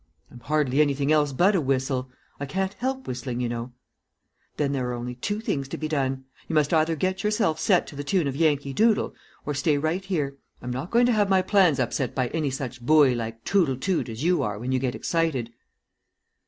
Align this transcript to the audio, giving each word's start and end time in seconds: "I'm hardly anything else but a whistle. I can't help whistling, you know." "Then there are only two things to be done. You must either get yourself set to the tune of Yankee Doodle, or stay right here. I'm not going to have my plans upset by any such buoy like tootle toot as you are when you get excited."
"I'm 0.31 0.39
hardly 0.39 0.81
anything 0.81 1.11
else 1.11 1.31
but 1.31 1.53
a 1.55 1.61
whistle. 1.61 2.09
I 2.39 2.47
can't 2.47 2.73
help 2.73 3.05
whistling, 3.05 3.39
you 3.39 3.47
know." 3.47 3.71
"Then 4.57 4.71
there 4.71 4.89
are 4.89 4.93
only 4.95 5.13
two 5.13 5.39
things 5.39 5.67
to 5.67 5.77
be 5.77 5.87
done. 5.87 6.25
You 6.47 6.55
must 6.55 6.73
either 6.73 6.95
get 6.95 7.23
yourself 7.23 7.59
set 7.59 7.85
to 7.85 7.95
the 7.95 8.03
tune 8.03 8.27
of 8.27 8.35
Yankee 8.35 8.73
Doodle, 8.73 9.13
or 9.45 9.53
stay 9.53 9.77
right 9.77 10.03
here. 10.03 10.39
I'm 10.59 10.71
not 10.71 10.89
going 10.89 11.05
to 11.05 11.11
have 11.13 11.29
my 11.29 11.43
plans 11.43 11.79
upset 11.79 12.15
by 12.15 12.29
any 12.29 12.49
such 12.49 12.81
buoy 12.83 13.13
like 13.13 13.43
tootle 13.43 13.77
toot 13.77 14.09
as 14.09 14.23
you 14.23 14.41
are 14.41 14.57
when 14.57 14.71
you 14.71 14.79
get 14.79 14.95
excited." 14.95 15.53